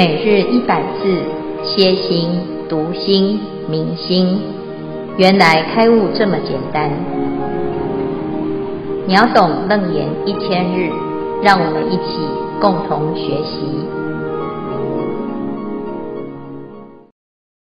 [0.00, 1.12] 每日一百字，
[1.62, 2.30] 歇心、
[2.70, 4.40] 读心、明心，
[5.18, 6.88] 原来开悟这么简单。
[9.06, 10.88] 秒懂楞严一千日，
[11.42, 12.16] 让我们一起
[12.62, 13.60] 共同学习。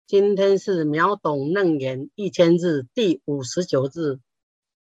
[0.06, 4.20] 今天是秒懂楞严一千日第五十九日。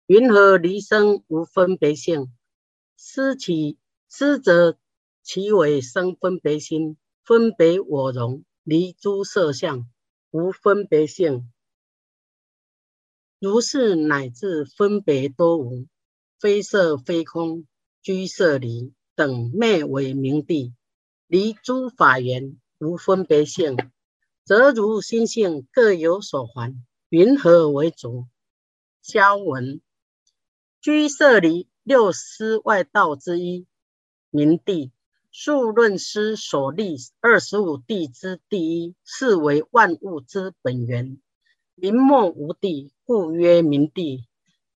[0.05, 2.27] 云何离生无分别性？
[2.95, 4.77] 思其思则
[5.23, 6.95] 其为生分别心。
[7.27, 9.89] 分别我融，离诸色相，
[10.31, 11.51] 无分别性。
[13.37, 15.87] 如是乃至分别多无，
[16.39, 17.67] 非色非空，
[18.01, 20.73] 居舍离等灭为明地，
[21.27, 23.75] 离诸法缘，无分别性，
[24.45, 28.25] 则如心性各有所还，云何为主？
[29.01, 29.81] 消文，
[30.79, 33.67] 居舍离六思外道之一，
[34.29, 34.93] 明地。
[35.39, 41.19] 数论师所立二十五地之第一，是为万物之本源，
[41.75, 44.25] 明末无地，故曰明地。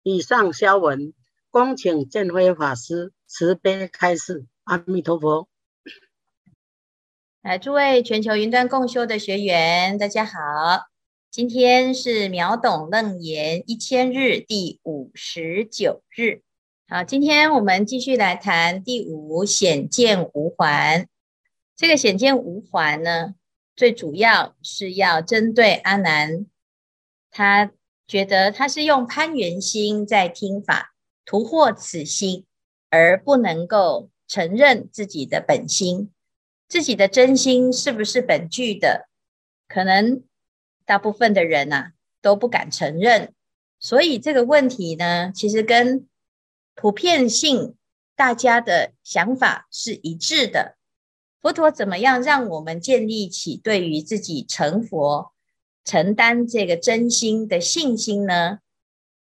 [0.03, 1.15] 以上消文，
[1.49, 4.45] 恭请见辉法师慈悲开示。
[4.63, 5.49] 阿弥陀佛。
[7.41, 10.31] 来，诸位全球云端共修的学员，大家好，
[11.31, 16.43] 今天是秒懂楞严一千日第五十九日。
[16.93, 21.07] 好，今天我们继续来谈第五显见无还。
[21.73, 23.35] 这个显见无还呢，
[23.77, 26.47] 最主要是要针对阿难，
[27.29, 27.71] 他
[28.05, 32.43] 觉得他是用攀缘心在听法，徒获此心，
[32.89, 36.11] 而不能够承认自己的本心，
[36.67, 39.07] 自己的真心是不是本具的？
[39.69, 40.21] 可能
[40.85, 43.33] 大部分的人呐、啊、都不敢承认，
[43.79, 46.05] 所以这个问题呢，其实跟
[46.81, 47.75] 普遍性，
[48.15, 50.77] 大家的想法是一致的。
[51.39, 55.31] 佛陀怎么样让我们建立起对于自己成佛、
[55.85, 58.61] 承担这个真心的信心呢？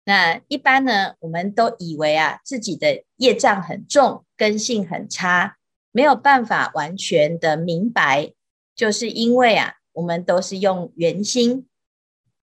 [0.05, 5.57] 那一般呢，我们都以为啊，自己的业障很重，根性很差，
[5.91, 8.31] 没有办法完全的明白，
[8.73, 11.67] 就是因为啊，我们都是用圆心。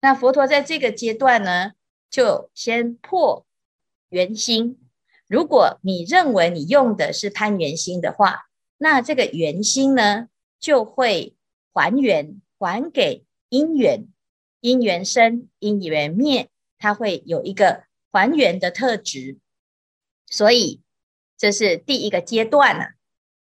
[0.00, 1.72] 那佛陀在这个阶段呢，
[2.08, 3.44] 就先破
[4.10, 4.78] 圆心。
[5.32, 10.28] 如果你认为你用的是攀缘心的话，那这个缘心呢，
[10.60, 11.34] 就会
[11.72, 14.08] 还原还给因缘，
[14.60, 19.38] 因缘生，因缘灭，它会有一个还原的特质。
[20.26, 20.82] 所以
[21.38, 22.90] 这是第一个阶段呢、啊。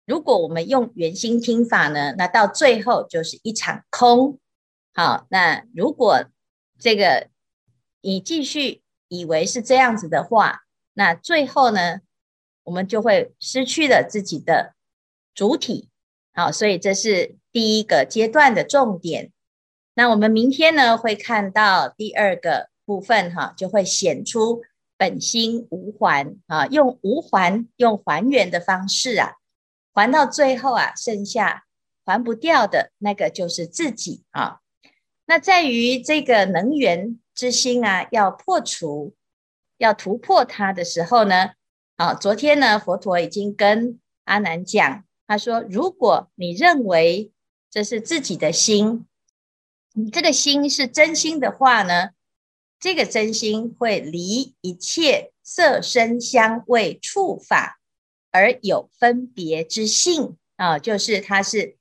[0.06, 4.39] 如果我们用圆心听法呢，那到最后就是一场空。
[4.94, 6.25] 好，那如果
[6.78, 7.28] 这个
[8.00, 10.64] 你继续以为是这样子的话，
[10.94, 12.00] 那最后呢，
[12.62, 14.75] 我们就会失去了自己的
[15.34, 15.91] 主体，
[16.32, 19.32] 好，所以这是第一个阶段的重点。
[19.94, 24.62] 那我们明天呢，会看到第二个部分，哈，就会显出
[24.97, 29.34] 本心无还啊，用无还，用还原的方式啊，
[29.93, 31.65] 还到最后啊，剩下
[32.05, 34.61] 还不掉的那个就是自己啊。
[35.26, 39.15] 那在于这个能源之心啊，要破除。
[39.79, 41.53] 要突破它的时候呢，
[41.97, 47.33] 啊，昨天呢，佛陀已经跟阿难讲，他说，如果你认为
[47.71, 49.07] 这是自己的心，
[49.93, 52.11] 你这个心是真心的话呢，
[52.79, 57.81] 这个真心会离一切色声香味触法
[58.31, 61.77] 而有分别之性啊，就是它是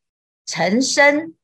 [0.45, 1.35] 成生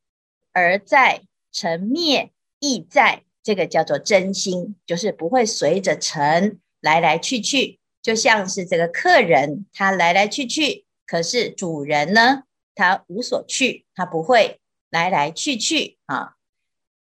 [0.52, 3.24] 而在，成灭亦在。
[3.50, 12.44] 这个叫做真心，就是不会随着尘来来去去，就像是这个客人他来来去去，可是主人呢，
[12.76, 14.62] 他无所去，他不会
[14.92, 16.36] 来来去去啊。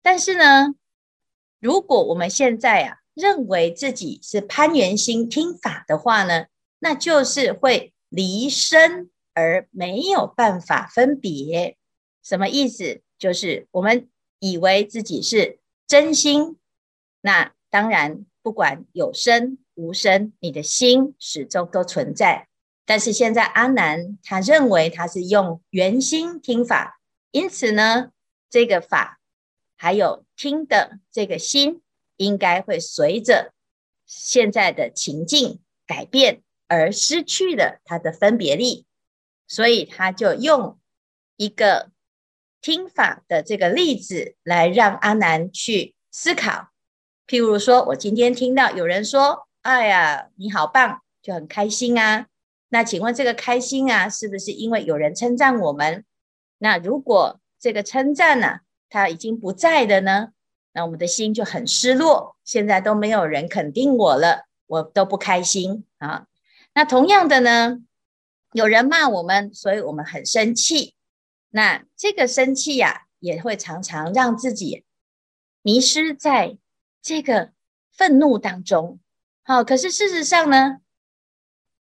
[0.03, 0.75] 但是呢，
[1.59, 6.49] 如果我们现在啊认为自己是攀缘心听法的话呢，
[6.81, 11.79] 那就是会离身而没有办法分别。
[12.23, 13.01] 什么意思？
[13.19, 15.61] 就是我们以为自己是。
[15.87, 16.59] 真心，
[17.21, 22.49] 那当然不管有声无声，你的心始终都存在。
[22.85, 27.01] 但是现在阿难他认为他是用圆心听法，
[27.31, 28.11] 因此呢，
[28.51, 29.21] 这个法
[29.77, 31.83] 还有听的这个心，
[32.17, 33.53] 应该会随着
[34.07, 38.87] 现在的情境改变而失去了它的分别力，
[39.47, 40.79] 所以他就用
[41.37, 41.91] 一个。
[42.61, 46.71] 听法的这个例子来让阿难去思考，
[47.27, 52.27] 譬如说，我今天听到有人说：“哎呀，你好棒，就很开心啊。”
[52.71, 56.05] 那请问这个开心啊，是不是因为有人称赞我们？
[56.59, 60.31] 那如果这个称赞呢，它已经不在的呢，
[60.73, 62.37] 那我们的心就很失落。
[62.43, 66.27] 现在都没有人肯定我了，我都不开心啊。
[66.75, 67.79] 那同样的呢，
[68.53, 70.96] 有人骂我们，所以我们很生气。
[71.51, 74.85] 那这个生气呀、啊，也会常常让自己
[75.63, 76.59] 迷失在
[77.03, 77.53] 这个
[77.93, 79.01] 愤怒当中。
[79.43, 80.79] 好，可是事实上呢，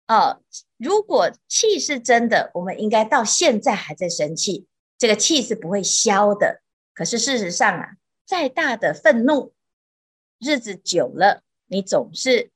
[0.06, 0.42] 哦，
[0.76, 4.66] 如果气是真的，我们应该到现在还在生气，
[4.96, 6.62] 这个气是不会消的。
[6.94, 9.54] 可是事实上啊，再大的愤怒，
[10.38, 12.50] 日子久了，你总是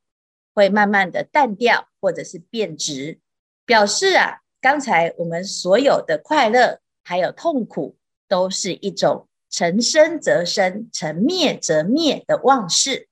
[0.54, 3.20] 会慢慢的淡掉，或者是变质，
[3.64, 7.96] 表示啊，刚才我们所有的快乐还有痛苦，
[8.28, 13.08] 都是一种成生则生，成灭则灭的妄事。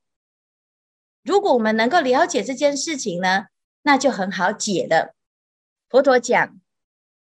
[1.23, 3.47] 如果我们能够了解这件事情呢，
[3.83, 5.15] 那就很好解了。
[5.89, 6.61] 佛陀讲，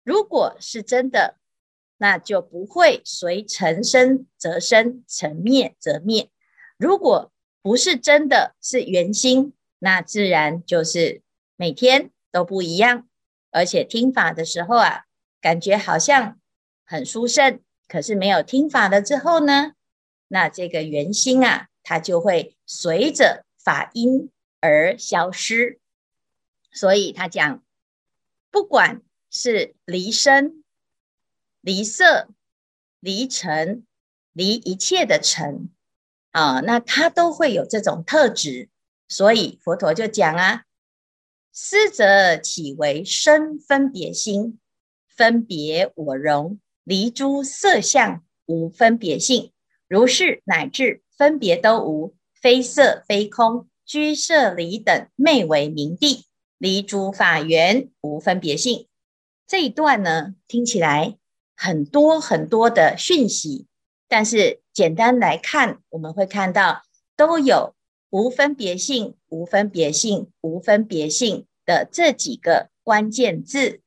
[0.03, 1.37] 如果是真的，
[1.97, 6.29] 那就不会随成生则生，成灭则灭。
[6.77, 7.31] 如果
[7.61, 11.21] 不是真的是圆心，那自然就是
[11.57, 13.09] 每天都不一样。
[13.51, 15.05] 而且听法的时候啊，
[15.41, 16.39] 感觉好像
[16.89, 19.73] 很殊胜，可是没有听法了之后呢，
[20.27, 23.45] 那这个圆心啊，它就会随着。
[23.61, 24.31] 法因
[24.61, 25.79] 而消失，
[26.71, 27.61] 所以他讲，
[28.49, 30.63] 不管是离声、
[31.59, 32.29] 离色、
[33.01, 33.85] 离尘、
[34.31, 35.69] 离一切的尘
[36.31, 38.69] 啊，那他都会有这种特质。
[39.09, 40.63] 所以佛陀就讲啊，
[41.51, 44.57] 思则岂为生分别心，
[45.05, 46.59] 分别我融，
[46.89, 49.51] 离诸色相无分别性，
[49.87, 52.15] 如是乃至分别都无。
[52.33, 56.25] 非色非空，居舍离等，昧为明地，
[56.57, 58.87] 离诸法缘，无分别性。
[59.45, 61.15] 这一段呢，听起来
[61.55, 63.67] 很多很多的讯息，
[64.07, 66.81] 但是简单来看，我们会看到
[67.15, 67.75] 都有
[68.09, 73.81] 无分别性、无分别性、无分别性的这几个关键字。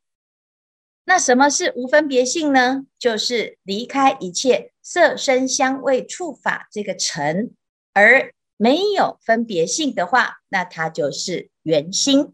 [1.13, 2.87] 那什么是无分别性呢？
[2.99, 7.53] 就是离开一切色声香味触法这个尘，
[7.93, 12.33] 而没有分别性的话，那它就是圆心。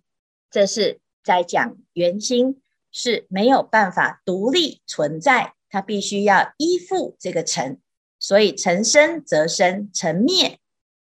[0.48, 7.80] 这是在讲圆心是没有办法独立存在，它必须要依附这个尘，
[8.20, 10.60] 所以尘生则生，尘灭，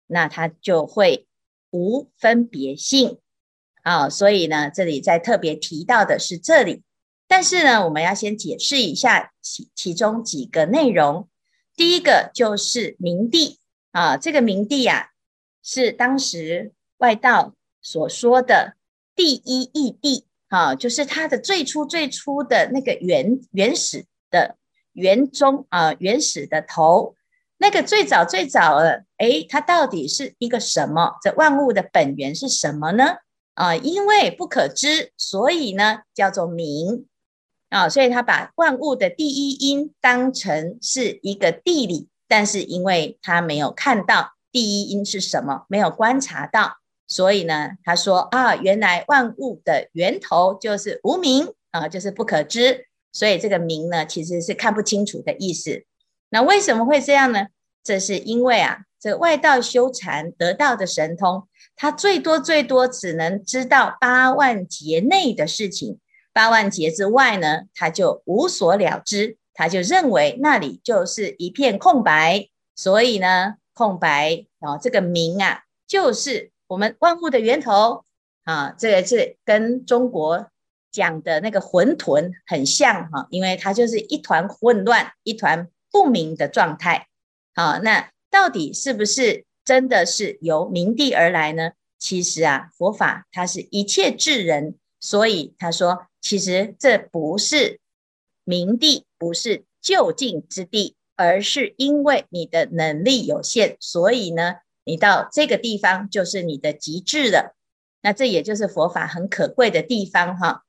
[0.07, 1.29] 那它就会
[1.71, 3.19] 无分别性
[3.83, 4.09] 啊。
[4.09, 6.83] 所以呢，这里在特别提到的是这里，
[7.27, 11.27] 但是呢，我们要先解释一下其其中几个内容。
[11.75, 13.59] 第一个就是明帝。
[13.91, 15.09] 啊，这个明帝啊，
[15.61, 18.73] 是当时外道所说的
[19.15, 24.57] 第一义帝，啊，就是它的最初最初的那个原原始的
[24.93, 27.15] 原中啊，原始的头，
[27.59, 31.11] 那个最早最早的，诶，它到底是一个什么？
[31.21, 33.17] 这万物的本源是什么呢？
[33.53, 37.05] 啊，因为不可知，所以呢叫做明
[37.73, 42.07] 啊，所以他把万物的第一因当成是一个地理。
[42.25, 55.83] 但是因为他没有看到第一因是什么，没有观察到，所以呢，他说啊，原来万物的源头就是无明啊，就是不可知，所以这个明呢，其实是看不清楚的意思。
[56.29, 57.47] 那为什么会这样呢？
[57.83, 65.99] 这是因为啊，这外道修禅得到的神通，他最多最多只能知道八万劫内的事情，
[66.33, 69.37] 八万劫之外呢，他就无所了知。
[69.55, 78.03] 他就认为那里就是一片空白，所以呢，空白啊，这个明啊，就是我们万物的源头
[78.45, 78.73] 啊。
[78.75, 80.47] 这个是跟中国
[80.91, 87.07] 讲的那个混沌很像哈，因为它就是一团混乱、一团不明的状态。
[87.53, 91.73] 好，那到底是不是真的是由明谛而来呢？
[91.99, 97.81] 其实啊，佛法它是一切智人，所以他说，其实这不是。
[98.45, 107.55] 明地不是就近之地，而是因为你的能力有限，所以呢，你到这个地方就是你的极致了。
[108.01, 110.63] 那这也就是佛法很可贵的地方哈。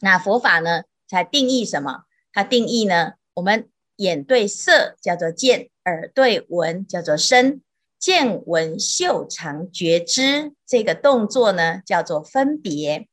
[0.00, 2.04] 那佛法呢，才定义什么？
[2.32, 7.60] 它定义呢，我们眼对色叫做见，耳对闻叫做声，
[7.98, 13.08] 见闻嗅尝觉知这个动作呢，叫做分别。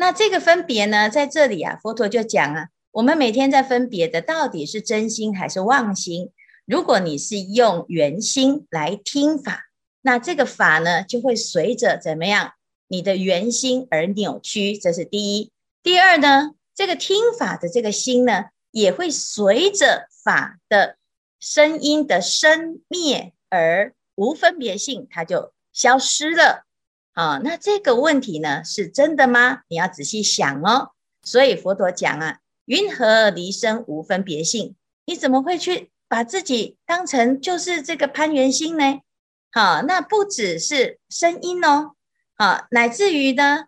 [0.00, 2.68] 那这个分别呢，在这里啊，佛陀就讲啊。
[2.90, 6.30] 我们每天在分别的到底是真心还是妄心？
[6.64, 9.66] 如果你是用圆心来听法，
[10.00, 12.54] 那这个法呢，就会随着怎么样
[12.88, 15.52] 你的圆心而扭曲，这是第一。
[15.82, 20.96] 第二呢，这个听法的这个心呢，也会随着法的
[21.38, 26.64] 声音的生灭而无分别性，它就消失了
[27.12, 27.40] 啊。
[27.44, 29.60] 那这个问题呢，是真的吗？
[29.68, 30.90] 你要仔细想哦。
[31.22, 34.76] 所以佛陀讲啊，云何离生无分别性？
[35.04, 39.00] 你怎么会去把自己当成就是这个攀缘心呢？
[39.52, 41.92] 好，那不只是声音哦，
[42.36, 43.64] 好，乃至于呢，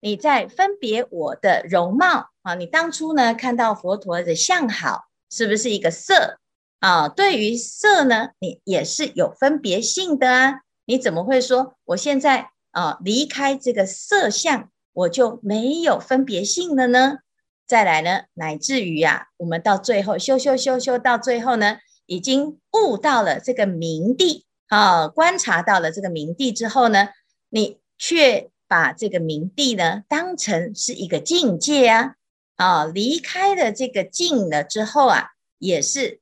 [0.00, 6.38] 你在分别我的容貌啊，你当初呢看到佛陀的相好，是不是一个色
[6.78, 7.08] 啊？
[7.08, 10.60] 对于色呢，你也是有分别性的啊。
[10.84, 17.20] 你怎么会说我现在啊离开这个色相，我就没有分别性了呢？
[17.66, 27.08] 再来呢，乃至于啊，我们到最后修修修修到最后呢，已经悟到了这个明地啊，观察到了这个明地之后呢，
[27.48, 32.16] 你却把这个明地呢当成是一个境界啊
[32.56, 36.20] 啊，离开了这个境了之后啊，也是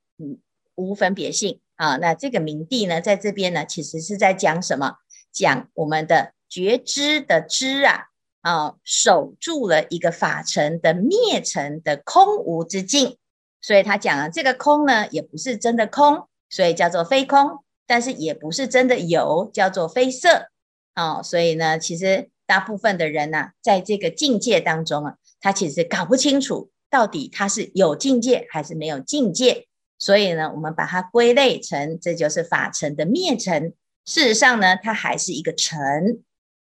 [0.76, 1.96] 无分别性啊。
[1.96, 4.98] 那这个明地呢，在这边呢，其实是在讲什么？
[5.32, 8.06] 讲我们的觉知的知啊。
[8.44, 13.16] 啊，守住了一个法尘的灭尘的空无之境，
[13.62, 20.50] 所以他讲了这个空呢，也不是真的空，所以叫做非空，但是也不是真的有，叫做非色。
[20.94, 29.66] 哦，所以呢，其实大部分的人呢、啊，在这个境界当中啊，他其实搞不清楚到底他是有境界还是没有境界，
[29.98, 33.72] 所以呢，我们把它归类成这就是法尘的灭尘，
[34.04, 36.22] 事实上呢，它还是一个尘。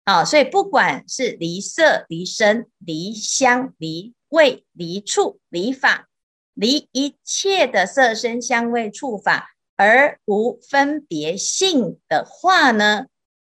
[0.06, 6.08] 啊，所以不管是离色、离声、离香、离味、离触、离法，
[6.54, 13.08] 离一切的色声香味触法而无分别性的话呢，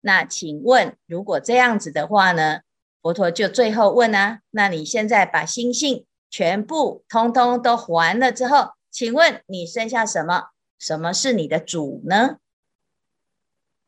[0.00, 2.60] 那请问，如果这样子的话呢，
[3.02, 10.44] 佛陀就最后问啊，那你现在把心性全部通通都还了之后，请问你剩下什么？
[10.78, 12.38] 什么是你的主呢？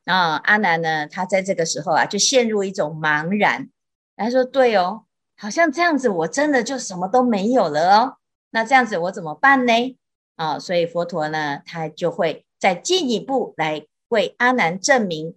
[0.04, 1.06] 啊，阿难呢？
[1.06, 3.68] 他在这个时候啊，就陷入一种茫然。
[4.16, 5.04] 他说：“对哦，
[5.36, 8.16] 好像这样子，我真的就什么都没有了哦。
[8.50, 9.72] 那这样子我怎么办呢？”
[10.36, 15.36] 啊，所以佛陀呢，他就会再进一步来为阿难证明，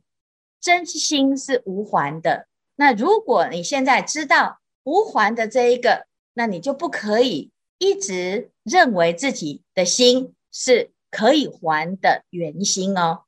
[0.61, 2.47] 真心是无还的。
[2.75, 13.22] 那如果你现在知道无还的这一个，那你就不可以一直认为自己的心是可以还的原心哦。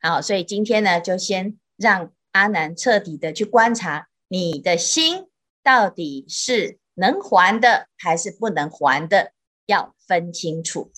[0.00, 5.26] 好，所以今天呢，就先让阿南彻底的去观察你的心
[5.64, 9.32] 到底是能还的还是不能还的，
[9.66, 10.92] 要分清楚。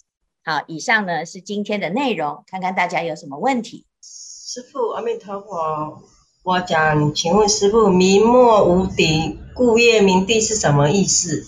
[0.45, 3.87] 好，以上呢是今天的内容，看看大家有什么问题。
[4.03, 6.03] 师父，阿弥陀佛，
[6.43, 11.43] 我讲，请问师父，明末无敌，故业明帝是什么意思？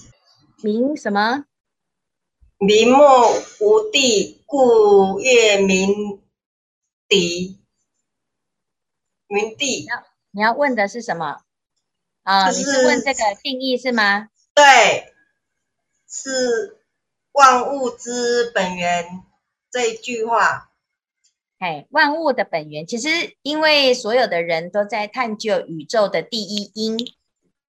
[0.63, 1.45] 明什么？
[2.57, 3.31] 明末
[3.61, 6.22] 无敌，故业明。
[7.13, 7.61] 地
[9.27, 9.87] 明地，
[10.31, 11.43] 你要问的是什么？
[12.23, 14.31] 啊，你是问这个定义是吗？
[14.55, 15.13] 对，
[16.09, 16.81] 是
[17.33, 19.23] 万物之本源
[19.71, 20.71] 这一句话。
[21.59, 26.97] 哎，万物的本源，其实因为所有的人都在探究宇宙的第一因，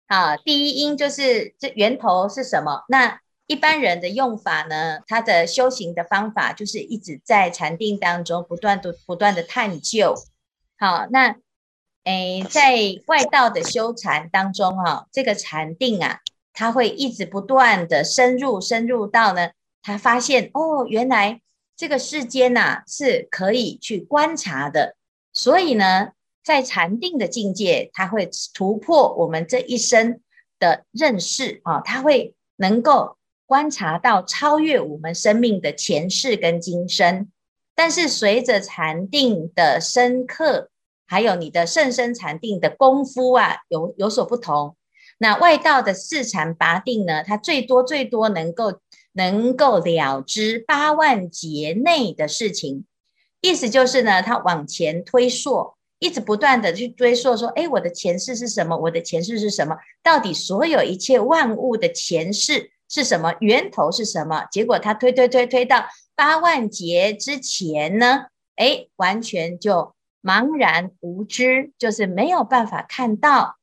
[0.07, 2.85] 啊，第一因就是这源头是什么？
[2.89, 3.21] 那。
[3.49, 10.15] 一般人的用法呢，他的修行的方法就是一直在禅定当中不断的不断的探究。
[10.79, 11.35] 好，那
[12.05, 12.77] 诶，在
[13.07, 16.21] 外道的修禅当中哈，这个禅定啊，
[16.53, 21.41] 他会一直不断的深入深入到呢，他发现哦，原来
[21.75, 24.95] 这个世间呐是可以去观察的。
[25.33, 26.11] 所以呢，
[26.45, 30.21] 在禅定的境界，他会突破我们这一生
[30.59, 33.17] 的认识啊，他会能够。
[33.49, 37.29] 观察到超越我们生命的前世跟今生，
[37.75, 40.69] 但是随着禅定的深刻，
[41.07, 44.77] 还有你的甚深禅定的功夫啊，有有所不同。
[45.17, 48.81] 那外道的四禅八定呢，它最多最多能够
[49.15, 52.85] 能够了知八万劫内的事情，
[53.41, 58.77] 意思就是呢，它往前推溯，一直不断的去追溯，说，哎，我的前世是什么？
[58.77, 59.75] 我的前世是什么？
[60.03, 62.73] 到底所有一切万物的前世。
[62.89, 64.47] 是什么源头是什么？
[64.51, 68.27] 结果他推推推推到八万劫之前呢？
[68.57, 73.57] 哎，完全就茫然无知，就是没有办法看到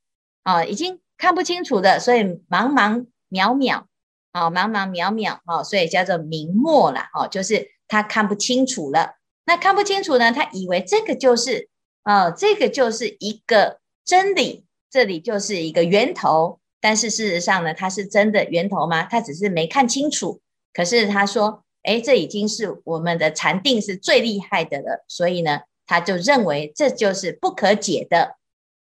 [0.44, 3.84] 啊，已经看不清楚的，所以茫茫渺渺
[4.32, 9.16] 啊，茫茫渺渺啊，所以叫做明末了哦，就是他看不清楚了。
[9.46, 10.32] 那看不清楚呢？
[10.32, 11.70] 他以为这个就是
[12.04, 16.60] 啊，这个就是一个真理，这里就是一个源头。
[16.86, 19.06] 但是事实上呢，它是真的源头吗？
[19.06, 20.40] 他只是没看清楚，
[20.72, 28.36] 可是他说，哎，这已经是我们的禅定是最厉害的了，所以呢，他就认为这就是不可解的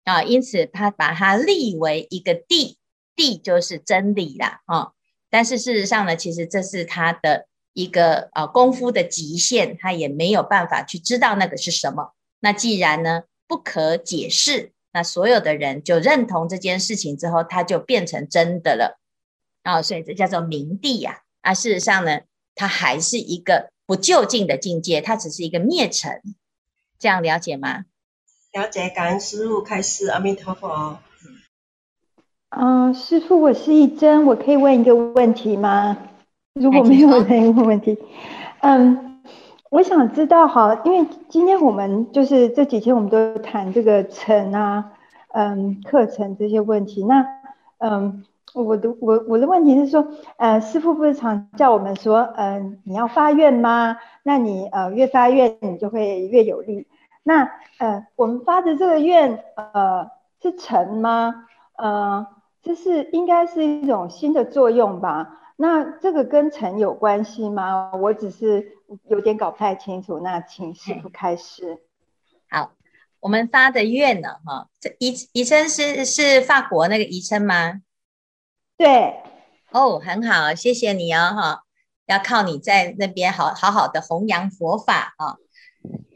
[0.04, 2.76] 啊，因此他把它立为一个谛，
[3.16, 4.90] 谛就是真理啦啊。
[5.30, 12.12] 但是事实上呢，其实这是他的一个呃功夫的极限，他也没有办法去知道那个是什么。
[12.40, 18.98] 那既然呢不可解释，那所有的人就认同这件事情之后，它就变成真的了
[19.62, 19.82] 啊。
[19.82, 21.22] 所以这叫做明谛呀。
[21.40, 22.20] 啊，事实上呢，
[22.54, 26.20] 它还是一个不究竟的境界，它只是一个灭尘。
[26.98, 27.84] 这样了解吗？
[28.52, 30.98] 了解，感恩师父开示，阿弥陀佛。
[32.50, 35.96] 嗯，师父，我是一真，我可以问一个问题吗？
[36.54, 37.96] 如果没有人问问题，
[38.62, 39.07] 嗯，
[39.70, 44.92] 我想知道哈，因为今天我们就是这几天我们都谈这个尘啊，
[45.32, 47.26] 嗯，课程这些问题，那
[47.78, 48.24] 嗯。
[48.54, 50.08] 我的我我的问题是说，
[50.38, 53.98] 呃，师傅不是常叫我们说，嗯、你要发愿吗？
[54.22, 56.86] 那你呃越发愿，你就会越有力。
[57.22, 60.10] 那呃，我们发的这个愿，呃，
[60.42, 61.44] 是成吗？
[61.76, 62.26] 呃，
[62.62, 65.28] 这是应该是一种新的作用吧？
[65.60, 67.90] 那这个跟尘有关系吗？
[67.96, 68.76] 我只是
[69.08, 70.20] 有点搞不太清楚。
[70.20, 71.82] 那请师傅开始。
[72.48, 72.74] 好，
[73.18, 74.36] 我们发的愿呢？
[74.46, 77.82] 哈，这宜宜琛是是法国那个宜琛吗？
[78.76, 79.20] 对，
[79.72, 81.64] 哦，很好，谢谢你哦，哈，
[82.06, 85.38] 要靠你在那边好好好的弘扬佛法啊。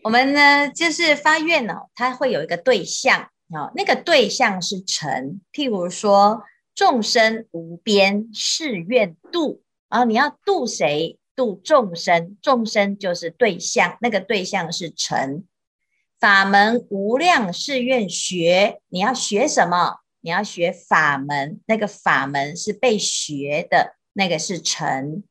[0.04, 11.18] 我们呢，就是发愿呢，它会有一个对象啊，那个对象是尘，譬如说众生无边誓愿度啊，你要度谁？
[11.34, 15.44] 度众生，众生就是对象，那个对象是尘。
[16.20, 20.00] 法门无量誓愿学，你要学什么？
[20.20, 25.24] 你要学法门，那个法门是被学的，那个是尘。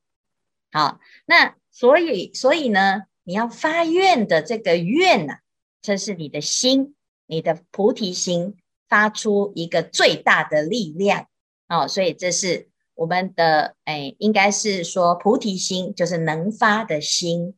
[0.71, 5.39] 好，那所以所以呢，你要发愿的这个愿呐、啊，
[5.81, 6.95] 这是你的心，
[7.27, 8.57] 你的菩提心
[8.89, 11.27] 发出一个最大的力量。
[11.71, 17.55] 哦，所以这是我们的哎，应该是说菩提心就是能发的心。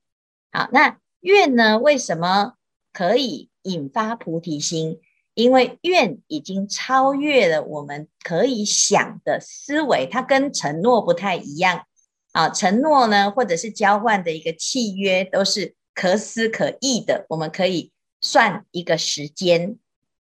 [0.52, 2.54] 好，那愿呢，为什么
[2.93, 5.02] 可以引发菩提心？
[5.34, 11.88] 因为愿已经超越了我们可以想的思维，它跟承诺不太一样
[12.34, 12.52] 啊。
[12.52, 17.26] 承诺呢，或者是交换的一个契约，都是可思可议的。
[17.30, 19.80] 我们可以算一个时间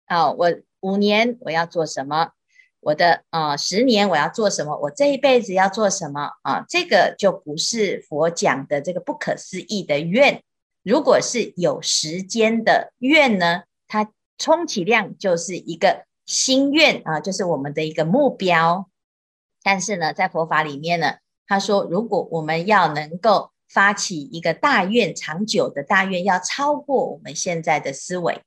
[0.05, 2.31] 啊，我五年我要做什么？
[2.83, 4.77] 我的啊，十年我要做什么？
[4.77, 6.65] 我这一辈子要做什么啊？
[6.69, 10.43] 这个就不是佛讲的这个不可思议的愿。
[10.83, 14.13] 如果是有时间的愿呢，它。
[14.39, 18.91] 充其量就是一个心愿啊，就是我们的一个目标。
[19.63, 28.43] 但是呢，在佛法里面呢，他说，如果我们要能够发起一个大愿，长久的大愿，要超过我们现在的思维，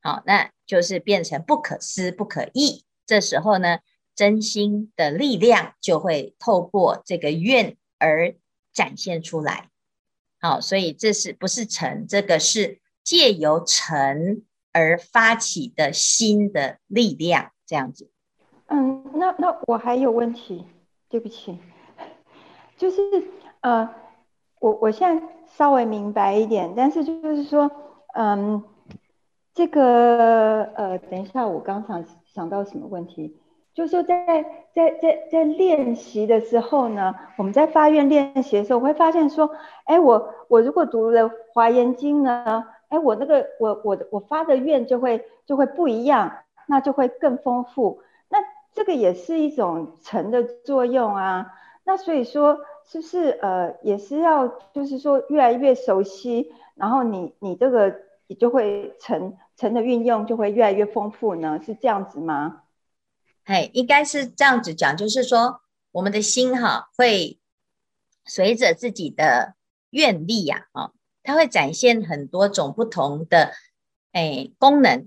[0.00, 2.84] 好，那就是变成不可思不可议。
[3.06, 3.78] 这时候呢，
[4.14, 8.34] 真心的力量就会透过这个愿而
[8.72, 9.68] 展现出来。
[10.40, 12.06] 好，所以这是不是成？
[12.06, 14.42] 这个是借由成。
[14.74, 18.08] 而发起的新的力量，这样子。
[18.68, 20.64] 嗯，那那我还有问题，
[21.10, 21.58] 对不起，
[22.78, 23.02] 就是
[23.60, 23.86] 呃，
[24.60, 27.70] 我我现在稍微明白一点，但是就是说，
[28.14, 28.64] 嗯，
[29.52, 32.02] 这个呃，等一下，我刚想
[32.34, 33.36] 想到什么问题，
[33.74, 34.26] 就是说在
[34.74, 39.50] 在在在练习的时候呢，我们在发愿练习的时候，会发现说，
[39.84, 42.64] 哎，我我如果读了《华严经》呢？
[42.88, 46.30] 哎，我那个我我我发的愿就会就会不一样，
[46.66, 48.02] 那就会更丰富。
[48.28, 48.38] 那
[48.74, 51.46] 这个也是一种成的作用啊。
[51.84, 57.94] 那所以说，是不是呃也是要就是说越来越熟悉，然后你你这个
[58.26, 61.60] 你就会成尘的运用就会越来越丰富呢？
[61.64, 62.62] 是这样子吗？
[63.44, 65.60] 哎，应该是这样子讲，就是说
[65.92, 67.38] 我们的心哈会
[68.24, 69.54] 随着自己的
[69.90, 70.92] 愿力呀啊。
[71.24, 73.52] 它会展现很多种不同的
[74.10, 75.06] 哎功能，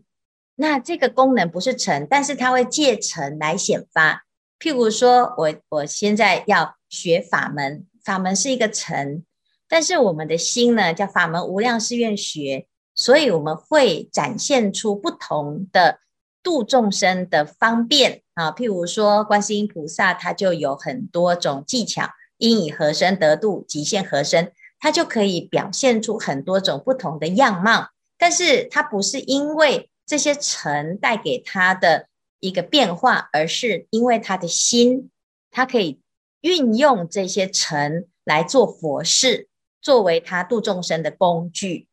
[0.55, 4.25] 那这个功能不是尘，但是它会借尘来显发。
[4.57, 9.25] 譬如说我我现在要学法门，法门是一个尘，
[9.67, 15.99] 但是我们的心呢叫法门无量誓愿学，所以我们会展现出不同的
[16.41, 18.51] 度众生的方便啊。
[18.51, 24.51] 譬如说观世音菩萨，他就有很多种技巧，应以何身得度，极限何身。
[24.77, 32.07] 它就可以表现出很多种不同的样貌，但是它不是因为这些尘带给他的
[32.39, 35.09] 一个变化，而是因为他的心，
[35.49, 36.01] 他可以
[36.41, 39.47] 运用这些尘来做佛事，
[39.81, 41.87] 作为他度众生的工具。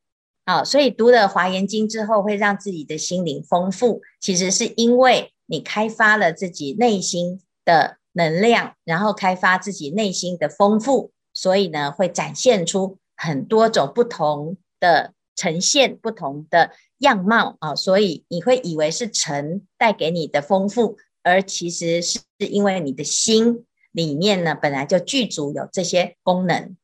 [0.45, 17.77] 好，所以读了《华严经》之后，会让自己的心灵丰富，其实是因为你开发了自己内心的能量，然后开发自己内心的丰富，所以呢，会展现出很多种不同的呈现，不同的样貌啊。
[17.77, 26.77] 所以你会以为是尘带给你的丰富，而其实是因为你的心里面呢，本来就具足有这些功能。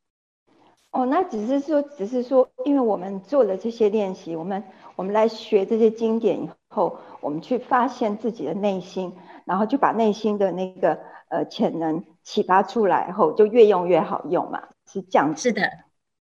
[0.90, 4.64] 哦，那只是说，只是说，因为我们做了这些练习，我们
[4.96, 10.98] 我们来学这些经典以后，我们去发现自己的内心，然后就把内心的那个
[11.29, 15.42] 呃潜能启发出来后，就越用越好用嘛，是这样子。
[15.42, 15.62] 是的，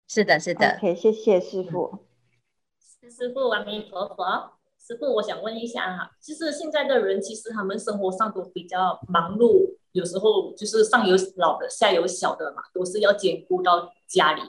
[0.08, 0.76] 是的，是的。
[0.76, 2.00] OK，谢谢师傅。
[3.10, 4.52] 师傅，阿弥陀佛。
[4.78, 14.42] 师傅，我想问一下哈，就是现在的人其实他们生活上都比较忙碌，有时候就是上有老的，下有小的嘛，都是要兼顾到家里。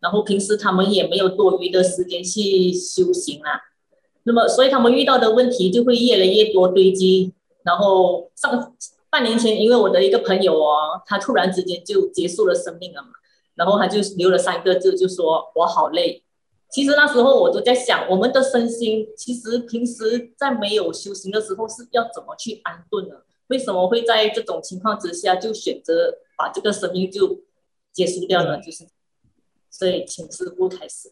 [0.00, 3.60] 然后平时他们也没有多余的时间去修行啊，
[4.24, 7.32] 那么所以他们遇到的问题就会越来越多堆积。
[7.64, 8.76] 然后上
[9.10, 13.08] 半年前，因为我的一个朋友哦，他突然之间就结束了生命了嘛，
[13.56, 16.22] 然后他就留了三个字，就说我好累。
[16.70, 23.16] 其实那时候我都在想，我们的身心其实平时在没有修行的时候是要怎么去安顿呢？
[23.48, 27.40] 为什么会在这种情况之下就选择把这个生命就
[27.92, 28.60] 结束掉呢？
[28.60, 28.84] 就是。
[29.78, 31.10] 所以，请师父开始。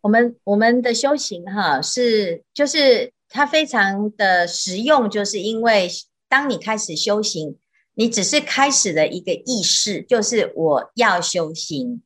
[0.00, 5.88] 我们我们的修行哈，是就是它非常的实用，就是因为
[6.28, 7.56] 当你开始修行，
[7.94, 12.02] 你只是开始了一个意识，就是我要修行。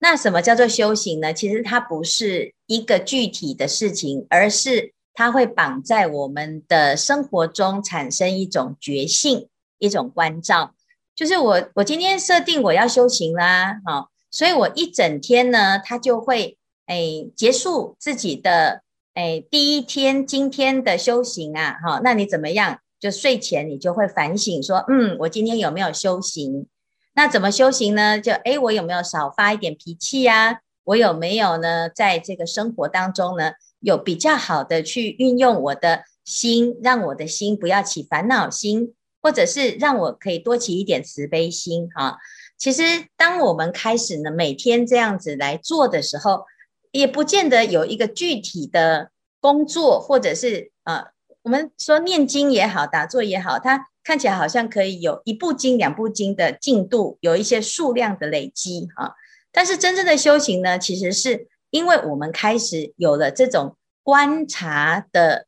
[0.00, 1.32] 那什么叫做修行呢？
[1.32, 10.74] 其实它不是一个具体的事情，而是它会绑在我们的生活中产生一种觉性，一种关照。
[11.14, 14.10] 就是我我今天设定我要修行啦，好。
[14.30, 18.82] 所以，我一整天呢，他就会诶结束自己的
[19.14, 22.80] 诶第一天今天的修行啊，哈，那你怎么样？
[23.00, 26.66] 就睡前你就会反省说，嗯，我今天有没有修行？
[27.14, 28.20] 那怎么修行呢？
[28.20, 30.60] 就诶，我有没有少发一点脾气呀？
[30.84, 42.18] 我有没有呢，在这个生活当中呢，有比较好的去运用我的心，让我的心不要起烦恼心，或者是让我可以多起一点慈悲心，哈。
[42.60, 42.82] 其实，
[43.16, 46.44] 当我们开始呢，每天这样子来做的时候，
[46.92, 51.06] 也不见得有一个具体的工作，或者是呃，
[51.40, 59.12] 我们说念经也好，打坐也好，它看起来好像可以有一部经、两部经的进度，有一些数量的累积啊。
[59.50, 65.46] 但是真正的修行呢，其实是因为我们开始有了这种观察的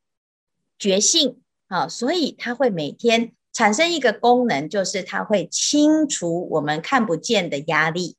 [0.79, 3.33] 觉性啊，所以它会每天。
[3.53, 8.17] 产生一个功能，就是它会清除我们看不见的压力。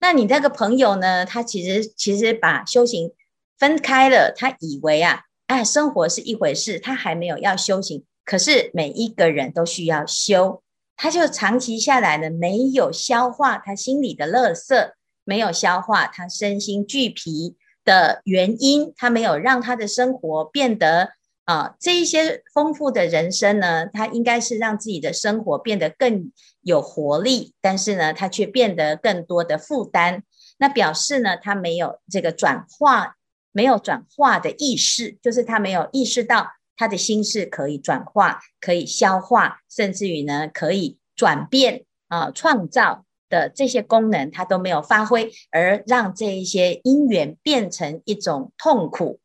[0.00, 1.26] 那你那个朋友呢？
[1.26, 3.12] 他其实其实把修行
[3.58, 8.04] 分开了，他以为啊，哎，生活是一回事，他还没有要修行。
[8.24, 10.62] 可是每一个人都需要修，
[10.96, 14.92] 他就长期下来呢，没有消化他心里的垃圾，
[15.24, 21.17] 没有消化他身心俱疲的原因，他没有让他的生活变得。
[21.48, 26.30] 啊，这一些丰富的人生呢，他应该是让自己的生活变得更
[26.60, 30.24] 有活力，但是呢，他却变得更多的负担。
[30.58, 33.16] 那表示呢，他没有这个转化，
[33.50, 49.18] 没有转化的意识，就是他没有意识到他的心是可以转化、可以消化，甚至于呢，可以转变啊，创造的这些功能，他都没有发挥，而让这一些因缘变成一种痛苦。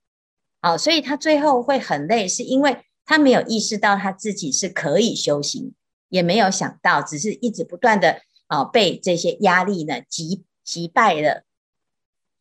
[0.63, 5.73] 好，所以他最后会很累，是因为他没有意识到他自己是可以修行，
[6.07, 11.43] 也没有想到，只是一直不断的啊被这些压力呢击击败了。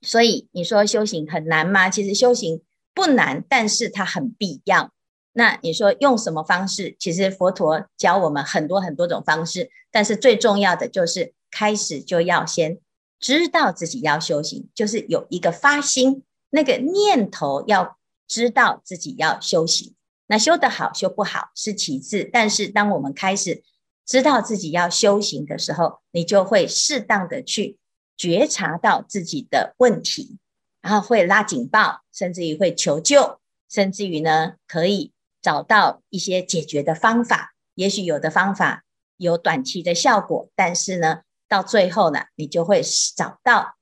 [0.02, 1.90] 所以你说修行很难吗？
[1.90, 2.62] 其实修行
[2.94, 4.92] 不难，但是它很必要。
[5.32, 6.94] 那你说用什么方式？
[7.00, 12.78] 其实佛陀教我们很多很多种方式，但是最重要的就是开始就要先
[13.18, 17.98] 知道自己要修行，就是有一个发心，那个念头要。
[18.26, 19.94] 知道自己要修行，
[20.26, 23.62] 那修得好修不好是其次，但是当我们开始
[24.06, 27.78] 知道自己要修行的时候，你就会适当的去
[28.16, 30.38] 觉察到自己的问题，
[30.80, 37.54] 然后会拉警报，甚至于会求救，甚至于呢可以找到一些解决的方法。
[37.74, 38.84] 也许有的方法
[39.16, 42.82] 有短期的效果，但是呢到最后呢，你就会
[43.16, 43.76] 找到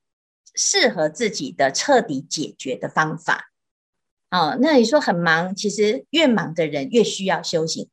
[0.55, 3.50] 适合自己的彻底解决的方法。
[4.31, 7.89] 哦，那你说很忙，其实越忙的人越需要修行，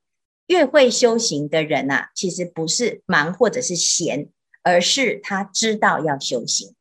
[0.46, 4.30] 越会修行的人呐、啊，其实不是忙或者是闲，
[4.62, 6.76] 而是他知道要修行，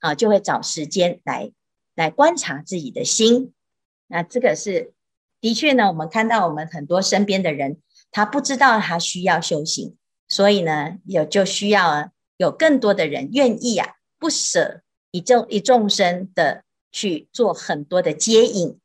[0.00, 1.50] 啊，就会找时间来
[1.94, 3.54] 来观察自己的心。
[4.08, 4.92] 那这个是
[5.40, 9.96] 的确呢，我们看到我们很多身边的人，他不知道他需要修行，
[10.28, 18.78] 所以呢，有就需要有更多的人愿意啊，不舍一众一众生的去做很多的接引。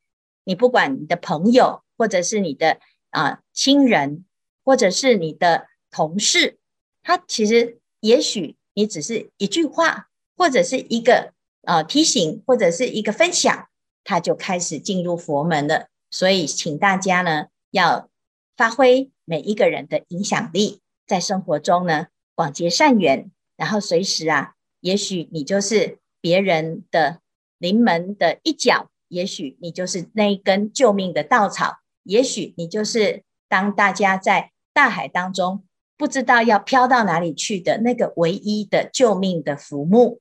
[0.44, 2.78] 你不管你的朋友，或者是你的
[3.10, 4.24] 啊亲人，
[4.62, 6.58] 或者是你的同事，
[7.02, 13.68] 他其实也许你只是一句话，或者是一个啊提醒，或者是一个分享，
[14.04, 15.88] 他就开始进入佛门了。
[16.10, 18.08] 所以，请大家呢要
[18.56, 27.20] 发挥每一个人的影响力，在生活中呢广结善缘，然后随时啊，也许你就是别人的
[27.58, 28.90] 临门的一脚。
[29.08, 35.64] 也许你就是那一根救命的稻草，也许你就是当大家在大海当中
[35.96, 40.20] 不知道要飘到哪里去的那个唯一的救命的浮木。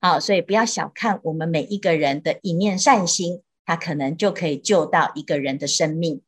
[0.00, 6.22] 好，所以不要小看我们每一个人的一念善心，它可能就可以救到一个人的生命。